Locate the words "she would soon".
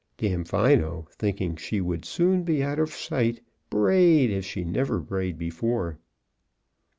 1.55-2.41